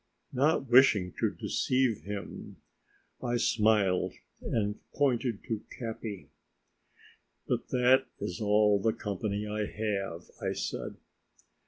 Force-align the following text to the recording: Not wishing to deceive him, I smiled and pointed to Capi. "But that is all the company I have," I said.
Not 0.33 0.65
wishing 0.67 1.13
to 1.19 1.29
deceive 1.29 2.01
him, 2.05 2.55
I 3.21 3.37
smiled 3.37 4.13
and 4.41 4.79
pointed 4.95 5.43
to 5.43 5.61
Capi. 5.77 6.31
"But 7.47 7.67
that 7.67 8.07
is 8.19 8.41
all 8.41 8.79
the 8.81 8.93
company 8.93 9.45
I 9.45 9.67
have," 9.67 10.31
I 10.41 10.53
said. 10.53 10.97